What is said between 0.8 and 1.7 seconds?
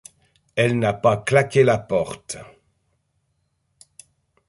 pas claqué